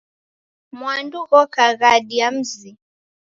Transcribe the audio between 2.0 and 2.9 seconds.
ya mzi.